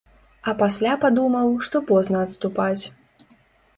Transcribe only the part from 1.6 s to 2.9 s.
што позна адступаць.